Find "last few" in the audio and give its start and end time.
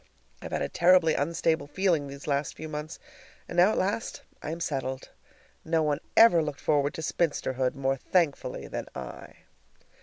2.25-2.67